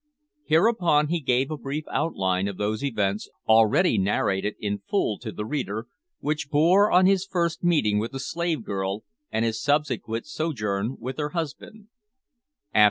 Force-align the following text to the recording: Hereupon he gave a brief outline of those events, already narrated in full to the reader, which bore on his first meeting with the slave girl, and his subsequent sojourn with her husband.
Hereupon 0.47 1.09
he 1.09 1.19
gave 1.19 1.51
a 1.51 1.57
brief 1.59 1.83
outline 1.91 2.47
of 2.47 2.57
those 2.57 2.83
events, 2.83 3.29
already 3.47 3.99
narrated 3.99 4.55
in 4.59 4.79
full 4.79 5.19
to 5.19 5.31
the 5.31 5.45
reader, 5.45 5.85
which 6.17 6.49
bore 6.49 6.91
on 6.91 7.05
his 7.05 7.23
first 7.23 7.63
meeting 7.63 7.99
with 7.99 8.11
the 8.11 8.19
slave 8.19 8.63
girl, 8.63 9.03
and 9.31 9.45
his 9.45 9.61
subsequent 9.61 10.25
sojourn 10.25 10.97
with 10.99 11.19
her 11.19 11.29
husband. 11.37 11.89